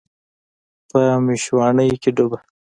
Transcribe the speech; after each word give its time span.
په 0.89 0.99
میشواڼۍ 1.25 1.89
کې 2.01 2.09
ډوبه 2.15 2.39